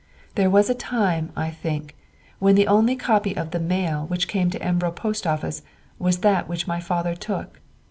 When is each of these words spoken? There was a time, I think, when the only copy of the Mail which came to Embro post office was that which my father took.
There 0.33 0.49
was 0.49 0.67
a 0.67 0.73
time, 0.73 1.31
I 1.35 1.51
think, 1.51 1.95
when 2.39 2.55
the 2.55 2.65
only 2.65 2.95
copy 2.95 3.37
of 3.37 3.51
the 3.51 3.59
Mail 3.59 4.07
which 4.07 4.27
came 4.27 4.49
to 4.49 4.59
Embro 4.59 4.91
post 4.91 5.27
office 5.27 5.61
was 5.99 6.21
that 6.21 6.47
which 6.49 6.65
my 6.65 6.79
father 6.79 7.13
took. 7.13 7.61